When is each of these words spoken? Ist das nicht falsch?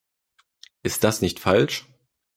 Ist 0.81 1.03
das 1.03 1.21
nicht 1.21 1.39
falsch? 1.39 1.85